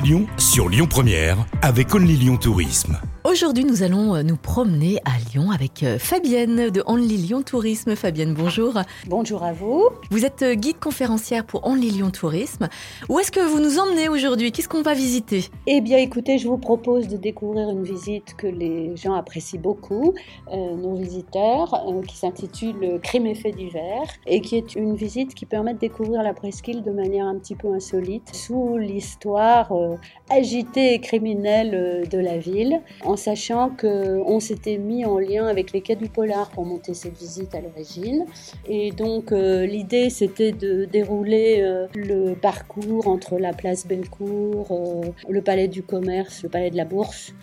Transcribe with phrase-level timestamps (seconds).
[0.00, 2.98] Lyon sur Lyon Première avec Only Lyon Tourisme.
[3.36, 7.94] Aujourd'hui, nous allons euh, nous promener à Lyon avec euh, Fabienne de Only Lyon Tourisme.
[7.94, 8.72] Fabienne, bonjour.
[9.08, 9.90] Bonjour à vous.
[10.10, 12.68] Vous êtes euh, guide conférencière pour Only Lyon Tourisme.
[13.10, 14.52] Où est-ce que vous nous emmenez aujourd'hui?
[14.52, 15.44] Qu'est-ce qu'on va visiter?
[15.66, 20.14] Eh bien, écoutez, je vous propose de découvrir une visite que les gens apprécient beaucoup,
[20.50, 25.34] euh, nos visiteurs, euh, qui s'intitule Crime et faits divers et qui est une visite
[25.34, 29.96] qui permet de découvrir la presqu'île de manière un petit peu insolite sous l'histoire euh,
[30.30, 35.80] agitée et criminelle de la ville, en sachant qu'on s'était mis en lien avec les
[35.80, 38.24] quais du Polar pour monter cette visite à l'origine.
[38.68, 45.10] Et donc, euh, l'idée, c'était de dérouler euh, le parcours entre la place Bellecour, euh,
[45.28, 47.34] le palais du commerce, le palais de la Bourse,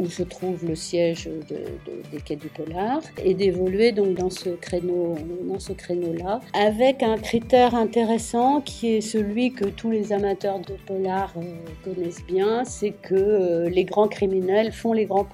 [0.00, 4.30] où se trouve le siège de- de- des quais du Polar, et d'évoluer donc dans
[4.42, 5.14] ce créneau,
[5.50, 10.74] dans ce créneau-là, avec un critère intéressant qui est celui que tous les amateurs de
[10.86, 11.32] polar
[11.84, 15.28] connaissent bien, c'est que les grands criminels font les grands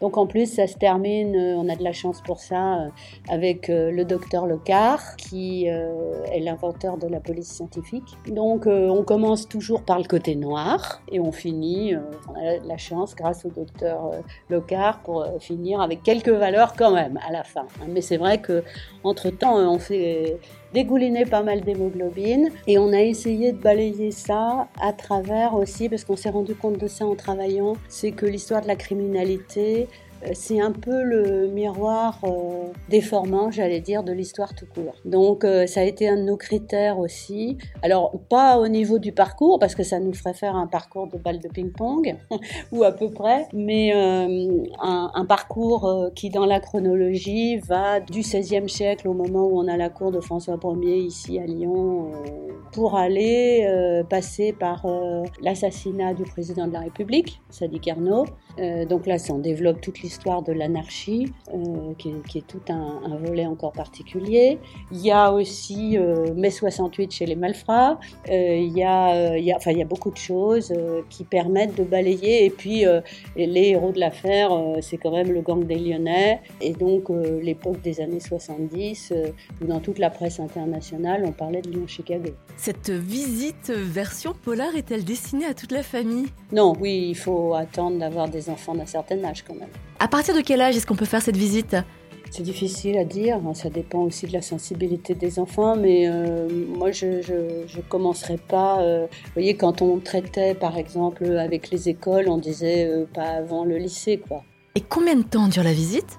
[0.00, 2.88] Donc en plus, ça se termine, euh, on a de la chance pour ça, euh,
[3.28, 8.16] avec euh, le docteur Lecard, qui est l'inventeur de la police scientifique.
[8.28, 11.94] Donc on commence toujours par le côté noir et on finit,
[12.28, 14.12] on a de la chance grâce au docteur
[14.48, 17.66] Lecard pour finir avec quelques valeurs quand même à la fin.
[17.88, 18.62] Mais c'est vrai que
[19.04, 20.38] entre temps, on fait
[20.74, 26.04] dégouliner pas mal d'hémoglobine et on a essayé de balayer ça à travers aussi, parce
[26.04, 29.88] qu'on s'est rendu compte de ça en travaillant, c'est que l'histoire de la criminalité,
[30.32, 34.94] c'est un peu le miroir euh, déformant, j'allais dire, de l'histoire tout court.
[35.04, 37.58] Donc euh, ça a été un de nos critères aussi.
[37.82, 41.18] Alors pas au niveau du parcours, parce que ça nous ferait faire un parcours de
[41.18, 42.16] balle de ping-pong,
[42.72, 48.00] ou à peu près, mais euh, un, un parcours euh, qui dans la chronologie va
[48.00, 51.46] du XVIe siècle au moment où on a la cour de François Ier ici à
[51.46, 57.80] Lyon, euh, pour aller euh, passer par euh, l'assassinat du président de la République, Sadi
[57.80, 58.26] Carnot.
[58.58, 62.46] Euh, donc là, ça, on développe toute l'histoire de l'anarchie, euh, qui, est- qui est
[62.46, 64.58] tout un, un volet encore particulier.
[64.92, 67.98] Il y a aussi euh, mai 68 chez les malfrats.
[68.30, 70.72] Euh, il, y a, euh, il, y a, enfin, il y a beaucoup de choses
[71.10, 72.44] qui permettent de balayer.
[72.44, 72.84] Et puis,
[73.36, 76.40] les héros de l'affaire, c'est quand même le gang des Lyonnais.
[76.60, 77.08] Et donc,
[77.42, 79.26] l'époque des années 70, euh,
[79.62, 82.30] où dans toute la presse internationale, on parlait de Lyon-Chicago.
[82.56, 86.26] Cette visite version polar est-elle destinée à toute la famille?
[86.52, 89.68] Non, oui, il faut attendre d'avoir des enfants d'un certain âge quand même.
[90.00, 91.76] À partir de quel âge est-ce qu'on peut faire cette visite?
[92.30, 96.46] C'est difficile à dire, hein, ça dépend aussi de la sensibilité des enfants, mais euh,
[96.76, 98.80] moi je je, je commencerai pas.
[98.82, 103.28] euh, vous voyez, quand on traitait par exemple avec les écoles, on disait euh, pas
[103.28, 104.44] avant le lycée quoi.
[104.74, 106.18] Et combien de temps dure la visite?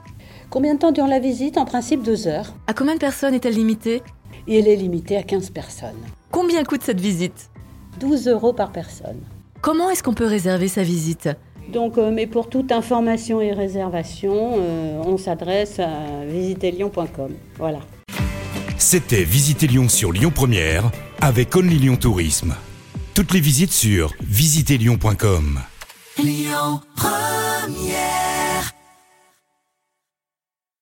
[0.50, 1.58] Combien de temps dure la visite?
[1.60, 4.02] En principe deux heures, À combien de personnes est-elle limitée?
[4.48, 6.02] Et elle est limitée à 15 personnes.
[6.32, 7.52] Combien coûte cette visite?
[8.00, 9.22] 12 euros par personne.
[9.62, 11.30] Comment est-ce qu'on peut réserver sa visite?
[11.72, 17.34] Donc, euh, mais pour toute information et réservation, euh, on s'adresse à visitelion.com.
[17.58, 17.80] Voilà.
[18.78, 20.90] C'était Visitez Lyon sur Lyon Première
[21.22, 22.56] avec Only Lyon Tourisme.
[23.14, 25.60] Toutes les visites sur visitezlyon.com.
[26.18, 28.29] Lyon Première